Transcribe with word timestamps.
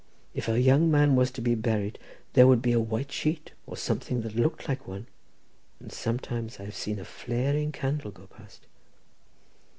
If 0.33 0.47
a 0.49 0.59
young 0.59 0.89
man 0.89 1.15
was 1.15 1.29
to 1.29 1.41
be 1.41 1.53
buried 1.53 1.99
there 2.33 2.47
would 2.47 2.59
be 2.63 2.71
a 2.71 2.79
white 2.79 3.11
sheet, 3.11 3.51
or 3.67 3.77
something 3.77 4.21
that 4.21 4.35
looked 4.35 4.67
like 4.67 4.87
one—and 4.87 5.91
sometimes 5.93 6.59
I 6.59 6.63
have 6.65 6.75
seen 6.75 6.97
a 6.97 7.05
flaring 7.05 7.71
candle 7.71 8.09
going 8.09 8.29
past. 8.29 8.65